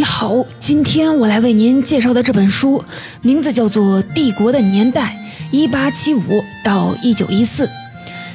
[0.00, 2.82] 你好，今天我来为您介绍的这本书
[3.20, 5.14] 名字叫做《帝国的年代
[5.52, 7.66] （一八七五到一九一四）》，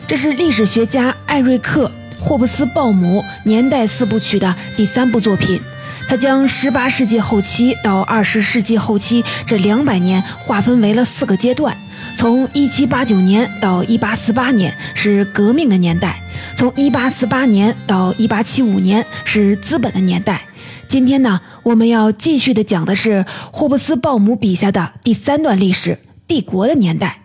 [0.05, 1.91] 这是历史学家艾瑞克·
[2.23, 5.59] 霍布斯鲍姆年代四部曲的第三部作品。
[6.07, 11.75] 他将十八世纪后期到二十世纪后期这两百年划分为了四个阶段：
[12.15, 16.11] 从一七八九年到一八四八年是革命的年代；
[16.55, 20.43] 从一八四八年到一八七五年是资本的年代。
[20.87, 25.97] 今天呢，我们要继续的讲的是霍布斯鲍姆笔下的第三段历史——
[26.27, 27.21] 帝国的年代。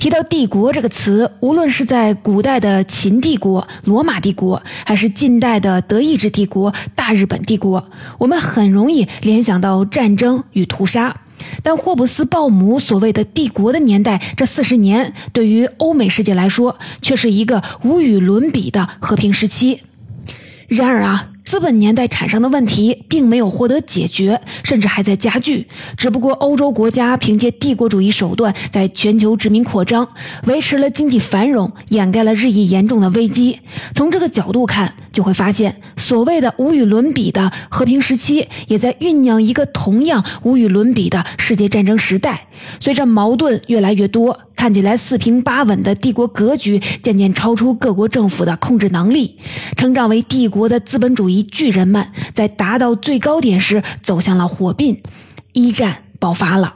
[0.00, 7.88] 提到“帝国”这个词，无论是在古代的秦帝国、罗马帝国，还是近代的德意志帝国、大日本帝国，
[8.18, 11.16] 我们很容易联想到战争与屠杀。
[11.62, 19.82] 但霍布斯鲍姆所谓的“帝国的年代”这四十年，对于欧美世界来说，却是一个无与伦比的和平时期。
[20.66, 21.28] 然而啊。
[21.48, 25.66] 资本年代产生的问题并没有获得解决，甚至还在加剧。
[25.96, 30.06] 只不过欧洲国家凭借帝国主义手段在全球殖民扩张，
[30.44, 33.60] 维持了经济繁荣，掩盖了日益严重的危机。
[33.94, 42.48] 从这个角度看，就会发现，所谓的无与伦比的和平时期，也在酝酿一个同样无与伦比的世界战争时代。
[42.78, 44.38] 随着矛盾越来越多。
[44.58, 49.38] 看起来四平八稳的帝国格局渐渐超出各国政府的控制能力，
[49.76, 55.00] 成长为帝国的资本主义巨人们在达到最高点时走向了火并，
[55.52, 56.74] 一战爆发了。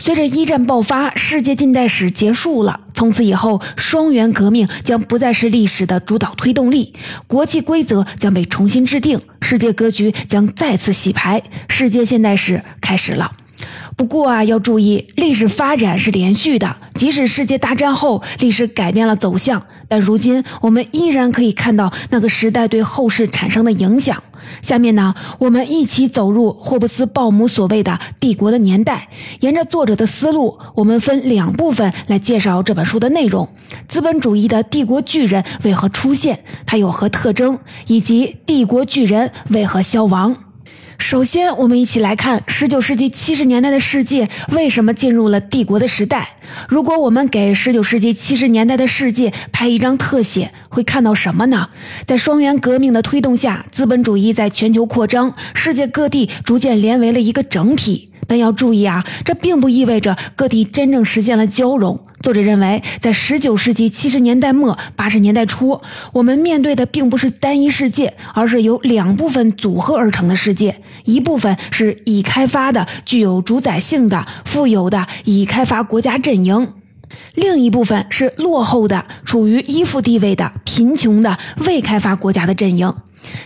[0.00, 2.80] 随着一战爆发，世界近代史结束了。
[2.92, 6.92] 从此以后，双元革命将不再是历史的主导推动力，
[7.28, 13.30] 国际规则将被重新制定，世界格局将再次洗牌，世界现代史开始了。
[13.96, 16.76] 不过啊，要注意，历史发展是连续的。
[16.94, 24.22] 即使世界大战后历史改变了走向，但如今我们依然可以看到那个时代对后世产生的影响。
[24.62, 29.08] 下面呢，我们一起走入霍布斯鲍姆所谓的“帝国的年代”。
[29.40, 33.48] 沿着作者的思路，我们分两部分来介绍这本书的内容：
[33.88, 40.45] 资本主义的帝国巨人为何出现，它有何特征，以及帝国巨人为何消亡。
[40.98, 46.36] 首先，我们一起来看十九世纪七十年代的世界为什么进入了帝国的时代。
[46.68, 51.68] 如果我们给十九世纪七十年代的世界拍一张特写，会看到什么呢？
[52.06, 58.10] 在双元革命的推动下，资本主义在全球扩张，世界各地逐渐连为了一个整体。
[58.26, 62.00] 但要注意啊，这并不意味着各地真正实现了交融。
[62.20, 65.80] 作者认为，在十九世纪七十年代末、八十年代初，
[66.12, 70.82] 我们面对的并不是单一世界，而是由两部分组合而成的世界。
[71.04, 76.72] 一部分是已开发的、具有主宰性的、富有的已开发国家阵营，
[77.34, 82.92] 另一部分是落后的、处于依附地位的贫穷的未开发国家的阵营。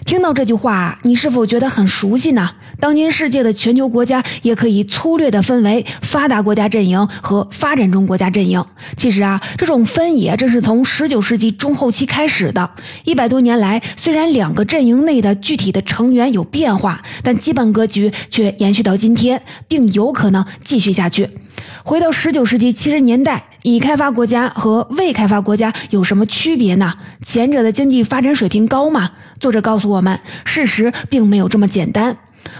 [0.06, 2.50] 听到这句话，你是否觉得很熟悉呢？
[2.80, 8.64] 当今世界的全球国家也可以粗略地分为发达国家阵营和发展中国家阵营。
[8.96, 12.68] 其实啊，这种分野正是从十九世纪中后期开始的。
[13.04, 21.28] 一百多年来，虽然两个阵营内的具体的成员有变化，但基本格局却延续到今天，并有可能继续下去。
[21.84, 26.94] 回到十九世纪七十年代，已开发国家和未开发国家有什么区别呢？
[27.22, 29.10] 前者的经济发展水平高吗？
[29.38, 32.16] 作者告诉我们，事实并没有这么简单。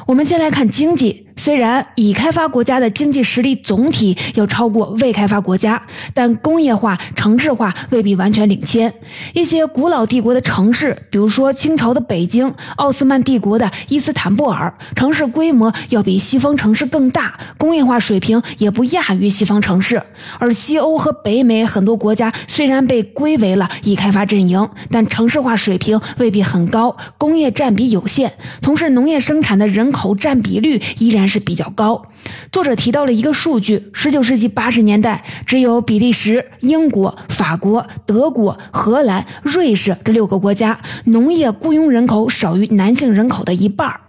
[0.06, 1.26] 我们先来看经济。
[1.36, 5.80] 虽然已开发国家的经济实力总体要超过未开发国家，
[6.12, 8.92] 但工业化、城市化未必完全领先。
[9.32, 20.02] 一些古老帝国的城市，比如说清朝的北京、奥斯曼帝国的伊斯坦布尔，城市规模要比西方城市更大，工业化水平也不亚于西方城市。
[20.38, 28.30] 而西欧和北美很多国家虽然被归为了已开发阵营，但城市化水平未必很高，工业占比有限，
[28.60, 31.30] 从事农业生产的人口占比率依然。
[31.30, 32.02] 是比较高。
[32.50, 44.00] 作者提到了一个数据：十九世纪八十年代，只有比利时、英国、法国、德国、荷兰、瑞士这六个国家农业雇佣人口少于男性人口的一半。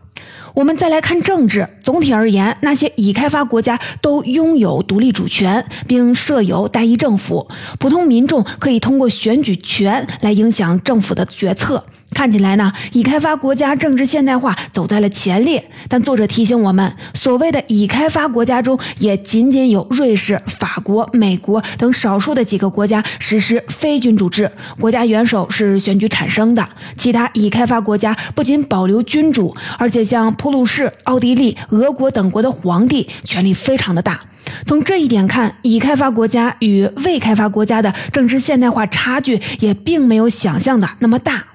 [0.56, 7.48] 我们再来看政治，总体而言，那些已开发国家都拥有独立主权，并设有代议政府，
[7.78, 11.86] 普通民众可以通过选举权来影响政府的决策。
[12.14, 15.64] 看起来呢，已开发国家政治现代化走在了前列。
[15.88, 26.68] 但作者提醒我们，所谓的已开发国家中，也仅仅有瑞士、法国、美国等少数的几个国家实施非君主制，国家元首是选举产生的。
[26.96, 34.20] 其他已开发国家不仅保留君主，而且像普鲁士、奥地利、俄国等国的皇帝权力非常的大。
[34.66, 41.46] 从这一点看，已开发国家与未开发国家的政治现代化差距也并没有想象的那么大。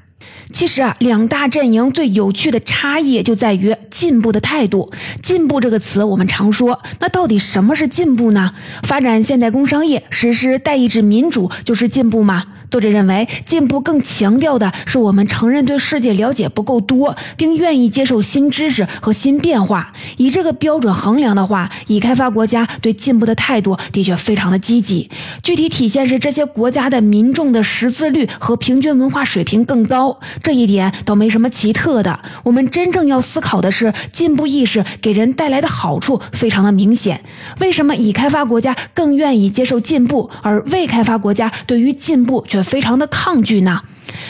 [0.53, 4.91] 其实啊，两大阵营最有趣的差异就在于进步的态度。
[5.23, 8.53] 进步这个词我们常说，那到底什么是进步呢？
[8.85, 12.45] 发展现代工商业，实施代议制民主，就是进步吗？
[12.71, 19.93] 作者认为，进步更强调的是我们承认对世界了解不够多，并愿意接受新知识和新变化。
[20.17, 25.09] 以这个标准衡量的话，已开发国家对进步的态度的确非常的积极。
[25.45, 32.19] 具体体现是这些国家的民众的识字率和平均文化水平更高，这一点倒没什么奇特的。
[32.43, 37.23] 我们真正要思考的是，进步意识给人带来的好处非常的明显。
[37.61, 42.56] 为什么已开发国家更愿意接受进步，而未开发国家对于进步却？
[42.57, 43.83] 却非常的抗拒呢。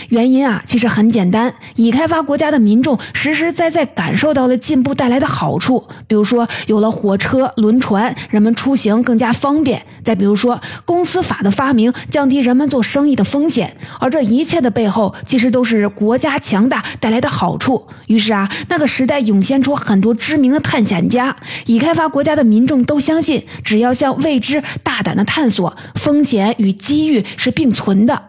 [0.08, 13.76] 原因啊，其实很简单，已开发国家的民众实实在在感受到了进步带来的好处，比如说有了火车、轮船，人们出行更加方便；再比如说公司法的发明，降低人们做生意的风险。
[14.00, 17.86] 而这一切的背后，其实都是国家强大带来的好处。
[18.06, 21.36] 于是啊，那个时代涌现出很多知名的探险家，
[21.66, 28.22] 已开发国家的民众都相信，只要向未知大胆的探索，风险与机遇是并存的。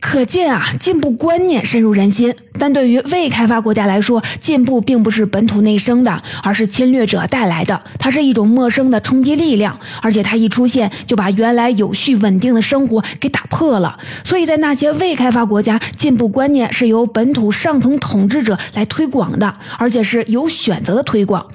[0.00, 2.34] 可见啊，进步观念深入人心。
[2.58, 7.80] 但对于未开发国家来说，进步并不是本土内生的，而是侵略者带来的。
[7.98, 13.98] 它是一种陌生的冲击力量，而且它一出现就把原来有序稳定的生活给打破了。
[14.24, 21.46] 所以在那些未开发国家，进步观念是由本土上层统治者来推广的，而且是有选择的推广。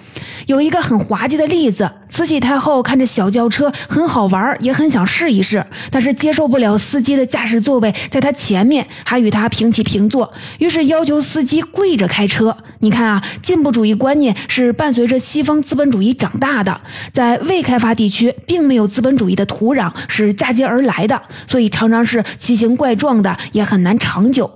[0.45, 12.55] 有一个很滑稽的例子：慈禧太后看着小轿车很好玩，也很想试一试，但是接受不了司机的驾驶座位在她前面，还与她平起平坐，于是要求司机跪着开车。
[12.79, 16.79] 你看啊，进步主义观念是伴随着西方资本主义长大的，
[17.11, 24.49] 在未开发地区并没有资本主义的土壤是嫁接而来的，所以常常是奇形怪状的，也很难长久。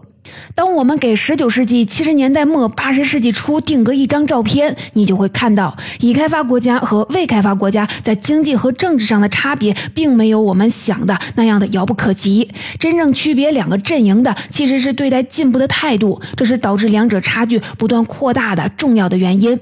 [0.56, 12.50] 当我们给十九世纪七十年代末八十世纪初定格一张照片，你就会看到，已开发国家和未开发国家在经济和政治上的差别，并没有我们想的那样的遥不可及。
[12.78, 19.58] 真正区别两个阵营的，其实是对待进步的态度，这是导致两者差距不断扩大的重要的原因。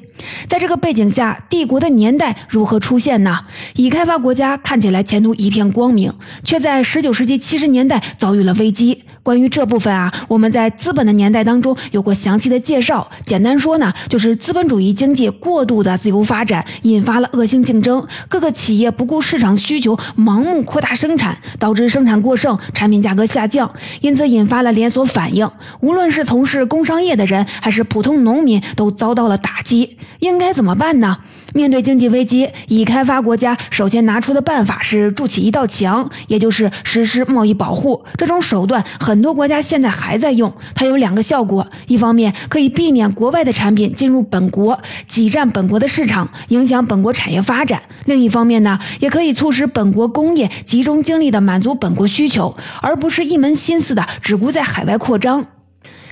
[0.48, 3.46] 在这个背景下，帝国的年代如何出现呢？
[3.76, 6.12] 已开发国家看起来前途一片光明，
[6.44, 9.04] 却在十九世纪七十年代遭遇了危机。
[9.28, 13.06] 关于这部分啊，我们在资本的年代当中有过详细的介绍。
[13.26, 23.70] 简单说呢，就是资本主义经济过度的自由发展，引发了恶性竞争，各个企业不顾市场需求，盲目扩大生产，导致生产过剩，产品价格下降，
[24.00, 25.46] 因此引发了连锁反应。
[25.82, 29.98] 无论是从事工商业的人，还是普通农民，都遭到了打击。
[30.20, 31.18] 应该怎么办呢？
[31.54, 38.04] 面对经济危机，已开发国家首先拿出的办法是筑起一道墙，也就是实施贸易保护。
[38.18, 55.46] 这种手段很多国家现在还在用，它有两个效果：一方面可以避免国外的产品进入本国，挤占本国的市场，影响本国产业发展；另一方面呢，也可以促使本国工业集中精力的满足本国需求，而不是一门心思的只顾在海外扩张。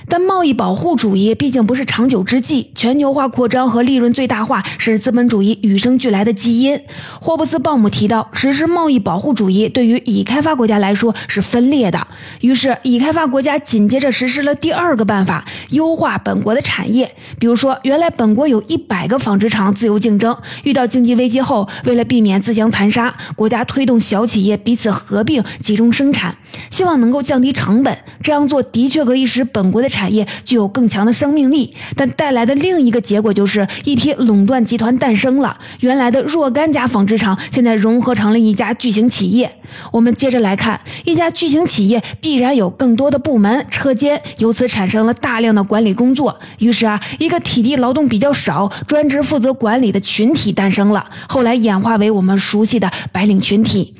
[0.08, 6.80] 但贸易保护主义毕竟不是长久之计，全球化扩张和利润最大化是资本主义与生俱来的基因。
[7.20, 12.06] 霍布斯鲍姆提到，实施贸易保护主义对于已开发国家来说是分裂的。
[12.40, 17.12] 于是，已开发国家紧接着实施了第二个办法，优化本国的产业。
[17.40, 26.36] 比如说，原来本国有一百个纺织厂自由竞争，遇到经济危机后，为了避免自相残杀，国家推动小企业彼此合并，集中生产，
[26.70, 27.98] 希望能够降低成本。
[28.22, 29.88] 这样做的确可以使本国的。
[29.96, 35.58] 产业具有更强的生命力，但带来的另一个结果就是一批垄断集团诞生了。
[35.80, 39.50] 原来的若干家纺织厂现在融合成了一家巨型企业。
[39.92, 46.38] 我们接着来看，一家巨型企业必然有更多的部门、车间，由此产生了大量的管理工作。
[46.58, 53.94] 于是啊，一个体力劳动比较少、专职负责管理的群体诞生了，后来演化为我们熟悉的白领群体。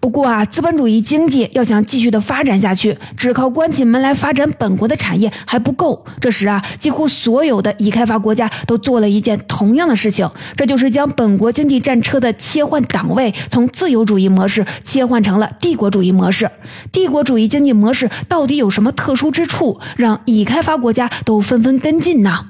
[0.00, 6.04] 不过啊，资本主义经济要想继续的发展下去，只靠关起门来发展本国的产业还不够。
[6.20, 16.50] 这时啊，几乎所有的已开发国家都做了一件同样的事情，这就是将本国经济战车的切换档位从自由主义模式切换换成了帝国主义模式。
[16.90, 22.46] 帝国主义经济模式到底有什么特殊之处，让已开发国家都纷纷跟进呢？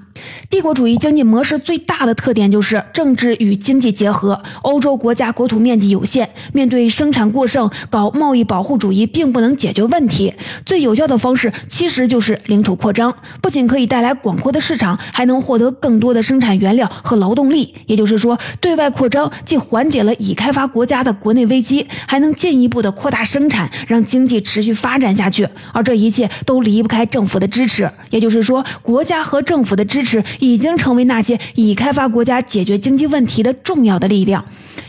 [0.53, 4.39] 帝国主义经济模式最大的特点就是政治与经济结合。
[4.61, 10.35] 欧洲国家国土面积有限，面对生产过剩，搞贸易保护主义并不能解决问题。
[10.67, 17.75] 最有效的方式其实就是领土扩张，不仅可以带来广阔的市场，还能获得更多的生产原料和劳动力。
[17.87, 25.49] 也就是说，对外扩张既缓解了已开发国家的国内危机，还能进一步的扩大生产，让经济持续发展下去。
[25.73, 27.91] 而这一切都离不开政府的支持。
[28.11, 30.23] 也就是说，国家和政府的支持。
[30.43, 34.45] 已经成为那些已开发国家解决经济问题的重要的力量。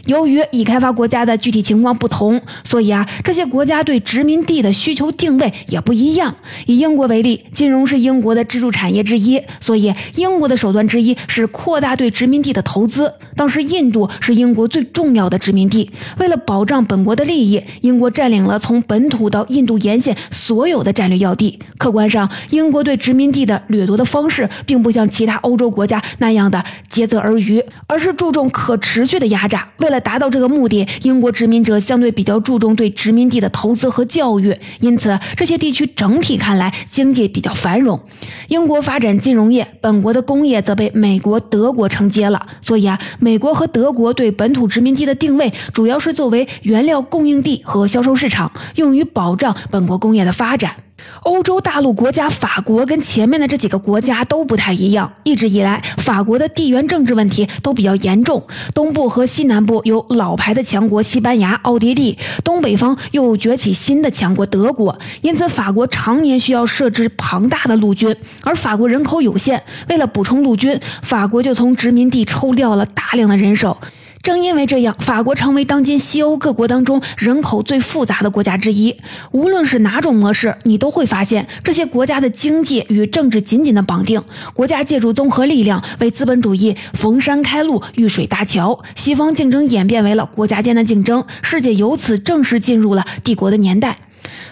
[0.08, 6.36] 由于已开发国家的具体情况不同，所以啊，这些国家对殖民地的需求定位也不一样。
[6.66, 13.14] 以英国为例，金融是英国的支柱产业之一，所以英国的手段之一是扩大对殖民地的投资。
[13.38, 21.60] 当时，印度是英国最重要的殖民地，为了保障本国的利益，英国占领了从本土到印度沿线所有的战略要地。
[21.78, 29.68] 客观上，英国对殖民地的掠夺的方式，并不像其他欧洲国家那样的竭泽而渔，而是注重可持续的压榨。
[29.78, 38.00] 为了达到这个目的，英国殖民者相对比较注重对殖民地的投资和教育，因此这些地区整体看来经济比较繁荣。
[38.48, 42.48] 英国发展金融业，本国的工业则被美国、德国承接了。
[42.62, 50.76] 所以啊，美国和德国对本土殖民地的定位，主要是作为原料供应地和销售市场，用于保障本国工业的发展。
[51.24, 58.44] 欧洲大陆国家法国跟前面的这几个国家都不太一样，一直以来法国的地缘政治问题都比较严重，
[58.74, 73.78] 东部和西南部有老牌的强国西班牙、奥地利，东北方又崛起新的强国德国，因此法国常年需要设置庞大的陆军，而法国人口有限，为了补充陆军，法国就从殖民地抽调了大量的人手。
[74.24, 78.96] 正因为这样，法国成为当今西欧各国当中人口最复杂的国家之一。
[79.32, 84.24] 无论是哪种模式，你都会发现这些国家的经济与政治紧紧的绑定。
[84.54, 88.82] 国家借助综合力量为资本主义逢山开路、遇水搭桥。
[88.96, 93.98] 西方竞争演变为了国家间的竞争，世界由此正式进入了帝国的年代。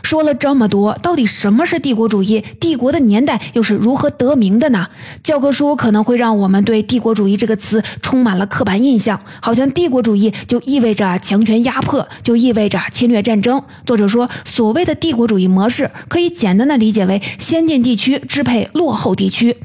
[0.03, 2.43] 说了这么多，到底什么是帝国主义？
[2.60, 4.88] 帝国的年代又是如何得名的呢？
[5.24, 13.62] 教科书可能会让我们对帝国主义这个词充满了刻板印象，好像帝国主义就意味着强权压迫，就意味着侵略战争。
[13.86, 19.58] 作者说，所谓的帝国主义模式，可以简单的理解为先进地区支配落后地区。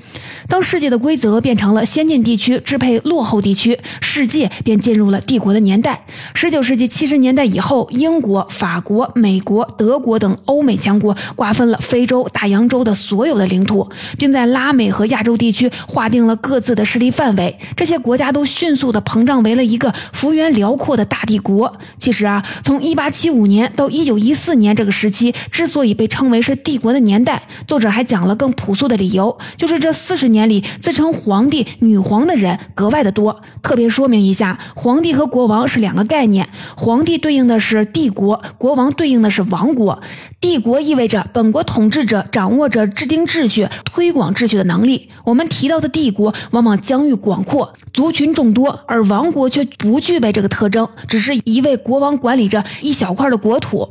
[0.48, 6.06] 当世界的规则变成了先进地区支配落后地区，世界便进入了帝国的年代。
[6.34, 17.58] 十九世纪七十年代以后，英国、法国、美国、德国等等欧美强国瓜分了非洲、大洋洲的所有的领土，并在拉美和亚洲地区划定了各自的势力范围。
[17.74, 21.72] 这些国家都迅速的膨胀为了一个幅员辽阔的大帝国。
[21.98, 30.26] 其实啊，从一八七五年到一九一四年这个时期之所以被称为是帝国的年代，作者还讲了更朴素的理由，就是这四十。
[30.26, 33.40] 年里自称皇帝、女皇的人格外的多。
[33.62, 36.48] 特别说明一下，皇帝和国王是两个概念。
[36.76, 40.02] 皇帝对应的是帝国，国王对应的是王国。
[40.40, 45.08] 帝国意味着本国统治者掌握着制定秩序、推广秩序的能力。
[45.24, 53.88] 我们提到的帝国往往疆域广阔、族群众多，而王国却不具备这个特征，只是一位国王管理着一小块的国土。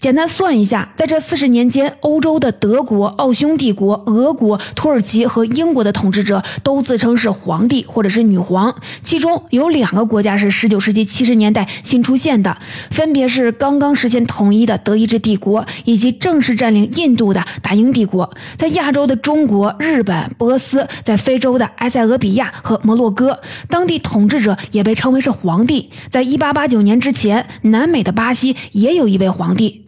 [0.00, 5.82] 简单算一下，在这四十年间，欧洲的德国、奥匈帝国、俄国、土耳其和英国。
[5.82, 12.56] 的统治者都自称是皇帝或者是女皇，其中有两个国家是十九世纪七十年代新出现的，
[12.92, 18.30] 分别是刚刚实现统一的德意志帝国以及正式占领印度的大英帝国。
[18.56, 25.90] 在亚洲的中国、日本、波斯，在非洲的埃塞俄比亚和摩洛哥，当地统治者也被称为是皇帝。
[26.10, 29.81] 在一八八九年之前，南美的巴西也有一位皇帝。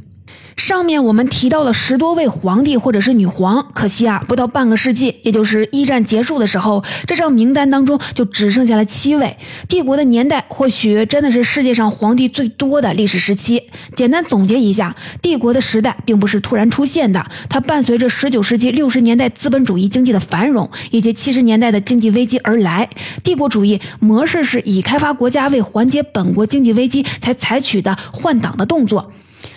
[0.57, 9.37] 上面我们提到了十多位皇帝或者是女皇，可惜啊，不到半个世纪，也就是一战结束的时候，这张名单当中就只剩下了七位。
[9.69, 13.63] 帝国的年代或许真的是世界上皇帝最多的历史时期。
[13.97, 22.89] 简单总结一下，帝国的时代并不是突然出现的，它伴随着十九世纪六十年代资本主义经济的繁荣以及七十年代的经济危机而来。
[23.23, 29.13] 帝国主义模式是以开发国家为缓解本国经济危机才采取的换挡的动作。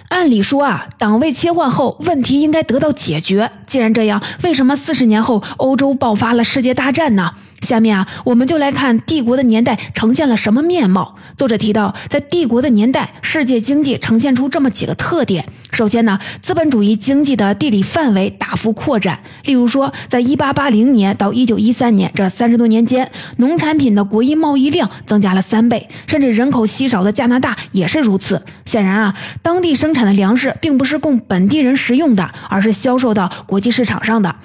[0.09, 3.51] 按理说啊，党位切换后问题应该得到解决。
[3.65, 7.33] 既然这样，为什么四十年后欧洲爆发了世界大战呢？
[7.61, 11.17] 下面啊，我们就来看帝国的年代呈现了什么面貌。
[11.37, 15.45] 作者提到，在帝国的年代，世界经济呈现出这么几个特点。
[15.71, 19.19] 首先呢，资本主义经济的地理范围大幅扩展。
[19.43, 28.41] 例如说，在1880年到1913年这三十多年间，农产品的国际贸易量增加了三倍，甚至人口稀少的加拿大也是如此。
[28.65, 34.35] 显然啊，当地生产的粮食并不是供本地人食用的，而是销售到国际市场上的。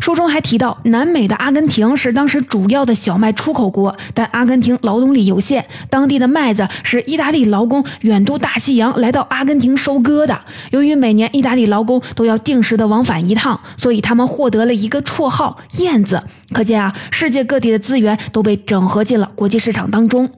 [0.00, 10.40] 书中还提到，南美的阿根廷是当时主要的小麦出口国，但阿根廷劳动力有限，当地的麦子是意大利劳工远渡大西洋来到阿根廷收割的。
[10.70, 16.22] 由于每年意大利劳工都要定时的往返一趟，所以他们获得了一个绰号“燕子”。
[16.52, 20.30] 可见啊，世界各地的资源都被整合进了国际市场当中。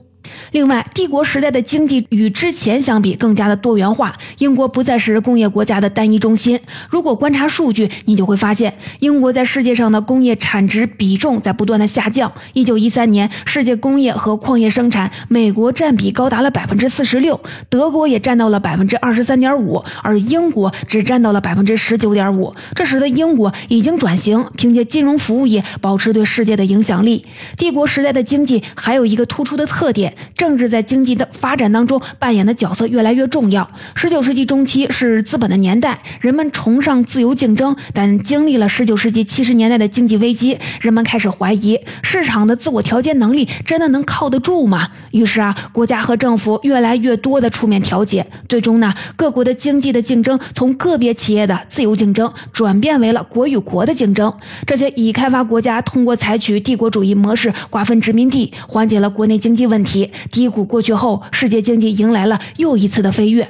[0.52, 4.16] 另外，帝国时代的经济与之前相比更加的多元化。
[4.38, 6.58] 英国不再是工业国家的单一中心。
[6.88, 12.32] 如果观察数据，你就会发现，英国在世界上的工业产值比重在不断的下降。
[12.52, 22.52] 一九一三年，世界工业和矿业生产，美国占比高达了百分之四十六，德国也占到了百分之二十三点五，而英国只占到了百分之十九点五。
[22.74, 27.24] 这使得英国已经转型，凭借金融服务业保持对世界的影响力。
[27.56, 30.12] 帝国时代的经济还有一个突出的特点。
[30.40, 33.70] 政治在经济的发展当中扮演的角色越来越重要。
[33.94, 44.88] 十九世纪中期是资本的年代，人们崇尚自由竞争，但经历了十九世纪七十年代的经济危机，人们开始怀疑市场的自我调节能力真的能靠得住吗？
[45.10, 54.32] 于是啊，国家和政府越来越多的出面调节，最终呢，各国的经济的竞争从个别企业的自由竞争转变为了国与国的竞争。
[54.66, 60.10] 这些已开发国家通过采取帝国主义模式瓜分殖民地，缓解了国内经济问题。
[60.30, 63.48] 低谷过去后，世界经济迎来了又一次的飞跃。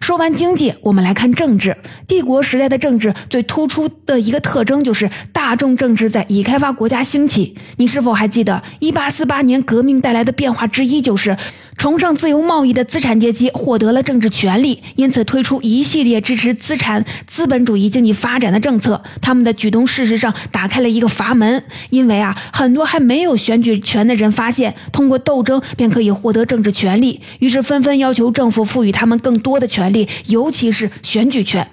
[0.00, 1.76] 说完经济，我们来看政治。
[2.06, 7.56] 帝国时代的政治最突出的一个特征就是大众政治在已开发国家兴起。
[7.78, 11.36] 你是否还记得一八四八年革命带来的变化之一就是？
[11.76, 19.02] 崇尚自由贸易的资产阶级获得了政治权利，因此推出一系列支持资产资本主义经济发展的政策。
[19.20, 31.68] 他们的举动事实上打开了一个阀门，因为啊，很多还没有选举权的人发现，通过斗争便可以获得政治权利，于是纷纷要求政府赋予他们更多的权利，尤其是选举权。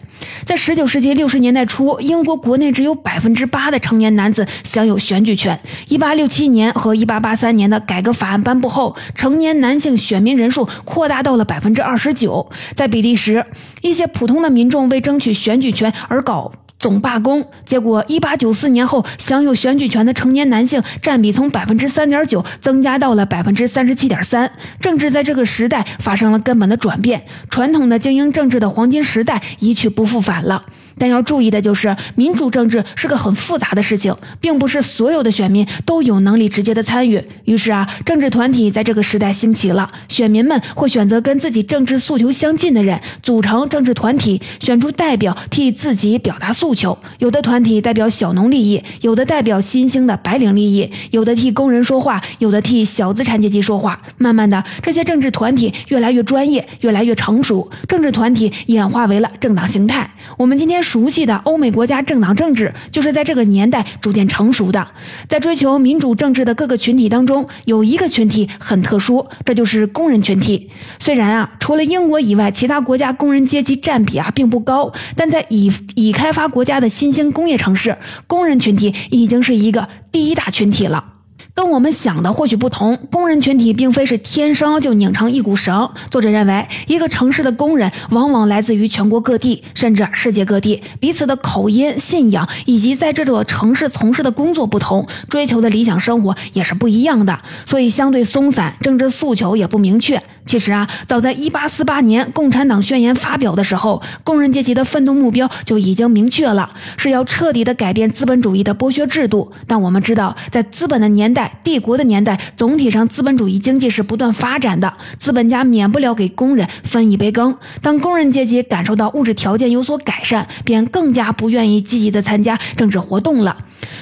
[0.45, 5.59] 在十九世纪六十年代初，英国国内只有百分之八的成年男子享有选举权。
[5.87, 12.49] 一八六七年和一八八三年的改革法案颁布后，成年男性选民人数扩大到了百分之二十九。
[12.75, 13.45] 在比利时，
[13.81, 16.51] 一些普通的民众为争取选举权而搞。
[16.83, 24.51] 总罢工，结果一八九四年后，享有选举权的成年男性占比从百分之三点九增加到了百分之三十七点三。
[24.81, 30.65] 政治在这个时代发生了根本的转变，传统的精英政治的黄金时代一去不复返了。
[30.97, 37.23] 但要注意的就是，民主政治是个很复杂的事情，并不是所有的选民都有能力直接的参与。
[37.45, 46.97] 于是啊，政治团体在这个时代兴起了，选民们会选择跟自己政治诉求相近的人组成政治团体，选出代表替自己表达诉求。
[47.17, 53.99] 有的团体代表小农利益，有的代表新兴的白领利益，有的替工人说话，有的替小资产阶级说话。
[54.17, 60.07] 慢慢的，这些政治团体越来越专业，越来越成熟，政治团体演化为了政党形态。
[60.37, 60.82] 我们今天。
[60.83, 64.87] 熟悉的欧美国家政党政治，就是在这个年代逐渐成熟的。
[65.27, 70.69] 在追求民主政治的各个群体当中，有一个群体很特殊，这就是工人群体。
[70.99, 81.12] 虽然啊，除了英国以外，其他国家工人阶级占比啊并不高，但在已已开发国家的新兴工业城市，工人群体已经是一个第一大群体了。
[81.55, 85.87] 跟我们想的或许不同，工人群体并非是天生就拧成一股绳。
[86.09, 100.21] 作者认为，一个城市的工人往往来自于全国各地，甚至世界各地，彼此的口音、信仰以及在这座城市从事的工作不同，追求的理想生活也是不一样的，所以相对松散，政治诉求也不明确。
[100.45, 109.51] 其实啊，早在1848年共产党宣言发表的时候，工人阶级的奋斗目标就已经明确了，是要彻底的改变资本主义的剥削制度。
[109.65, 117.55] 但我们知道，在资本的年代、帝国的年代，总体上资本主义经济是不断发展的，资本家免不了给工人分一杯羹。
[117.81, 123.55] 当工人阶级感受到物质条件有所改善，便更加不愿意积极的参加政治活动了。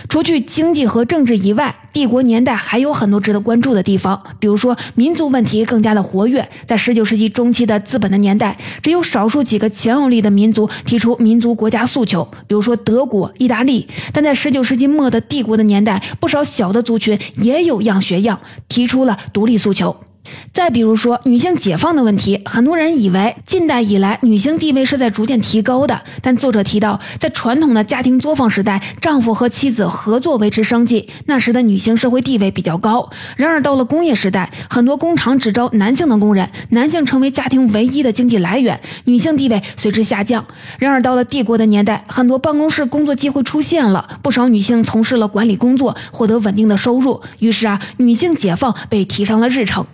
[0.09, 6.47] 除去经济和政治以外，帝国年代还有很多值得关注的地方，比如说民族问题更加的活跃。
[6.65, 13.87] 在十九世纪中期的资本的年代，只有少数几个强有力的民族提出民族国家诉求，比如说德国、意大利。
[14.13, 19.95] 但在十九世纪末的帝国的年代，不少小的族群也有样学样，提出了独立诉求。
[20.53, 33.09] 再比如说女性解放的问题，很多人以为近代以来女性地位是在逐渐提高的，但作者提到，在传统的家庭作坊时代，丈夫和妻子合作维持生计，那时的女性社会地位比较高。
[33.37, 40.45] 然而到了工业时代，很多工厂只招男性的工人，男性成为家庭唯一的经济来源，女性地位随之下降。
[40.77, 49.85] 然而到了帝国的年代，很多办公室工作机会出现了，不少女性从事了管理工作，获得稳定的收入，于是啊，女性解放被提上了日程。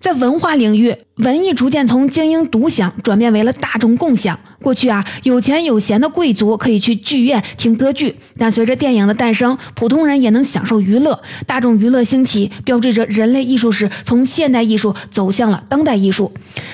[0.00, 4.38] 在文化领域，文艺逐渐从精英独享转变为了大众共享。
[4.62, 11.20] 过去啊，有钱有闲的贵族可以去剧院听歌剧，但随着电影的诞生，普通人也能享受娱乐。
[11.46, 16.32] 大众娱乐兴起，标志着人类艺术史从现代艺术走向了当代艺术。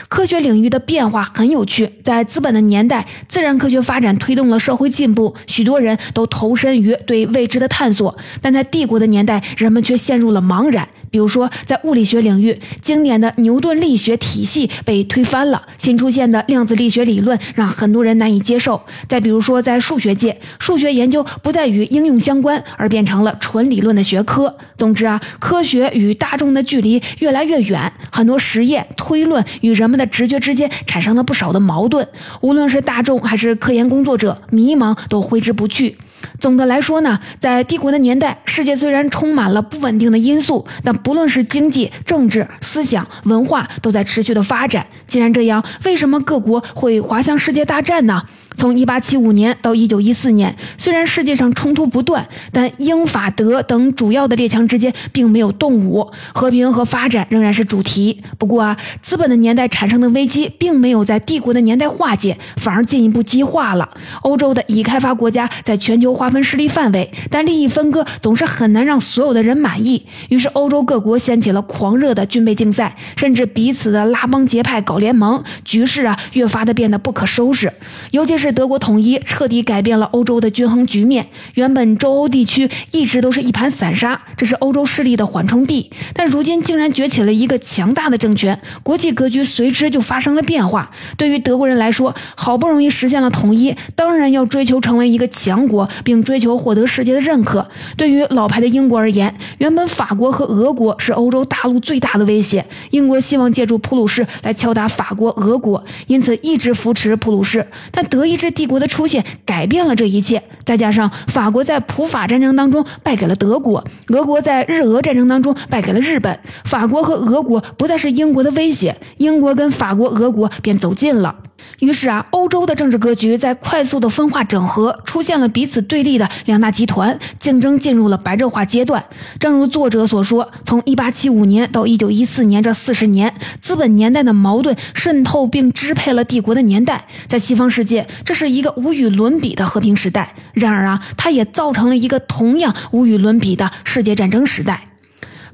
[0.08, 10.86] 科学领域的变化很有趣，在资本的年代，自然科学发展推动了社会进步，许多人都投身于对未知的探索；但在帝国的年代，人们却陷入了茫然。
[11.14, 18.82] 比如说，在物理学领域，经典的牛顿力学体系被推翻了，新出现的量子力学理论让很多人难以接受。
[19.08, 24.52] 再比如说，在数学界，数学研究不再与应用相关，而变成了纯理论的学科。
[24.76, 32.04] 总之啊，科学与大众的距离越来越远，很多实验推论与人们的直觉之间产生了不少的矛盾。
[32.40, 35.96] 无论是大众还是科研工作者，迷茫都挥之不去。
[36.40, 44.86] 总的来说呢，在帝国的年代，世界虽然充满了不稳定的因素，但不论是经济、政治、思想、文化，都在持续的发展。
[45.06, 48.22] 既然这样，为什么各国会滑向世界大战呢？
[48.56, 58.22] 从1875年到1914年，虽然世界上冲突不断，但英法德等主要的列强之间并没有动武，和平和发展仍然是主题。
[58.38, 63.88] 不过啊，资本的年代产生的危机并没有在帝国的年代化解，反而进一步激化了。
[64.22, 70.04] 欧洲的已开发国家在全球划分势力范围，但利益分割总是很难让所有的人满意。
[70.28, 77.72] 于是，欧洲各国掀起了狂热的军备竞赛，甚至彼此的拉帮结派搞联盟，局势啊越发的变得不可收拾。
[78.10, 81.26] 尤其是是德国统一，彻底改变了欧洲的均衡局面。
[81.54, 90.90] 原本周欧地区一直都是一盘散沙，这是欧洲势力的缓冲地，但如今竟然崛起了一个强大的政权，国际格局随之就发生了变化。
[91.16, 97.66] 对于德国人来说，好不容易实现了统一，当然要追求成为一个强国，并追求获得世界的认可。
[97.96, 107.66] 对于老牌的英国而言，原本法国和俄国是欧洲大陆最大的威胁，英国希望借助普鲁士来敲打法国、俄国，因此一直扶持普鲁士。
[107.90, 121.36] 但德意志帝国的出现改变了这一切，再加上法国在普法战争当中败给了德国，俄国在日俄战争当中败给了日本，法国和俄国不再是英国的威胁，英国跟法国、俄国便走近了。
[121.80, 129.04] 于是啊，欧洲的政治格局在快速的分化整合，出现了彼此对立的两大集团，竞争进入了白热化阶段。
[129.38, 137.06] 正如作者所说，从1875年到1914年这四十年，资本年代的矛盾渗透并支配了帝国的年代。
[137.26, 144.88] 在西方世界，这是一个无与伦比的和平时代；然而啊，它也造成了一个同样无与伦比的世界战争时代。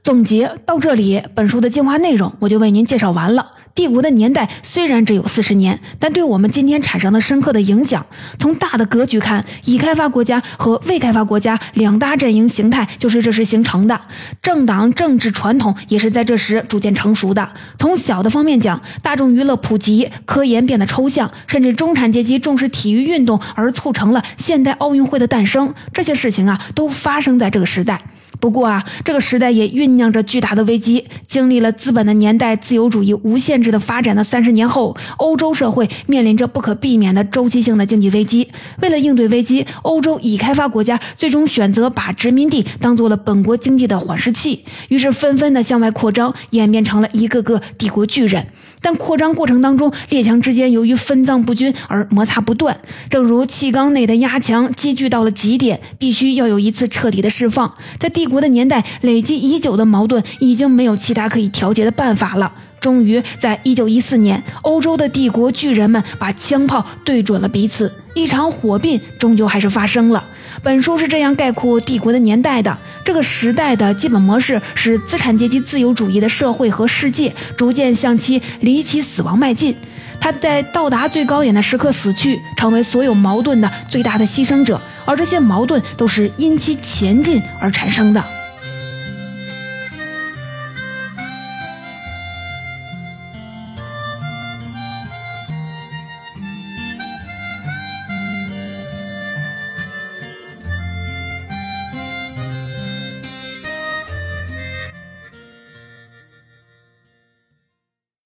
[0.03, 3.53] 总结到这里，本书的精华内容我就为您介绍完了。
[3.81, 8.05] 帝国的年代虽然只有四十年，但对我们今天产生了深刻的影响。
[8.39, 13.99] 从大的格局看，已开发国家和未开发国家两大阵营形态就是这时形成的，
[14.43, 17.49] 政党政治传统也是在这时逐渐成熟的。
[17.79, 25.73] 从小的方面讲，大众娱乐普及，科研变得抽象，甚至中产阶级重视体育运动，而促成了现代奥运会的诞生。
[25.95, 28.03] 这些事情啊，都发生在这个时代。
[28.41, 31.05] 不过啊，这个时代也酝酿着巨大的危机。
[31.29, 38.49] 经历了资本的年代、自由主义无限制的发展的三十年后，欧洲社会面临着不可避免的周期性的经济危机。
[38.81, 48.47] 为了应对危机，欧洲已开发国家最终选择把殖民地当做了本国经济的缓释器，于是纷纷的向外扩张，演变成了一个个帝国巨人。
[48.83, 52.77] 但扩张过程当中，列强之间由于分赃不均而摩擦不断，
[53.09, 57.73] 正如气缸内的压强积聚到了极点，必须要有一次彻底的释放。
[57.99, 62.53] 在帝国的年代，累积已久的矛盾已经没有其他可以调节的办法了。
[62.81, 70.25] 终于，在一九一四年，欧洲的帝国巨人们把枪炮对准了彼此，一场火并终究还是发生了。
[70.63, 79.75] 本书是这样概括帝国的年代的：这个时代的基本模式是资产阶级自由主义的社会和世界逐渐向其离奇死亡迈进，
[80.21, 88.23] 他在到达最高点的时刻死去，成为所有矛盾的最大的牺牲者，而这些矛盾都是因其前进而产生的。